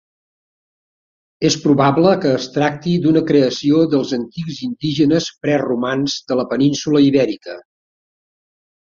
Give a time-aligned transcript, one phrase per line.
[1.49, 7.55] És probable que es tracti d'una creació dels antics indígenes preromans de la península Ibèrica.